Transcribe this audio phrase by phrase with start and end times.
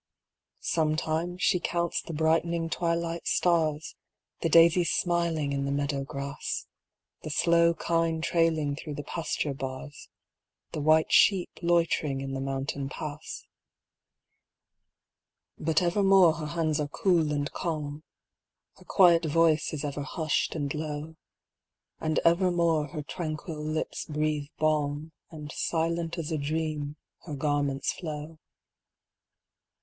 [0.65, 3.95] Sometimes she counts the brightening twilight stars,
[4.39, 6.65] The daisies smiling in the meadow grass,
[7.21, 10.09] The slow kine trailing through the pasture bars,
[10.71, 13.45] The white sheep loitering in the mountain pass.
[15.59, 18.01] But evermore her hands are cool and calm—
[18.77, 21.15] Her quiet voice is ever hushed and low;
[21.99, 26.39] MY LADY SLEEP 439 And evermore her tranquil lips breathe balm, And silent as a
[26.39, 26.95] dream
[27.25, 28.39] her garments flow.